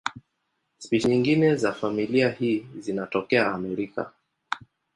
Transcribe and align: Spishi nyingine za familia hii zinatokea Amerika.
Spishi 0.77 1.07
nyingine 1.07 1.55
za 1.55 1.73
familia 1.73 2.29
hii 2.29 2.65
zinatokea 2.79 3.51
Amerika. 3.53 4.11